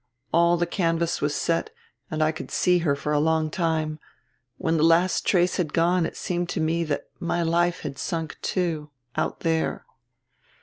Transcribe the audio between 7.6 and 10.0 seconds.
had sunk too... out there."